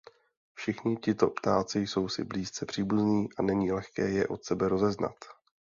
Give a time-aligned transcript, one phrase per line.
[0.53, 5.15] Všichni tito ptáci jsou si blízce příbuzní a není lehké je od sebe rozeznat.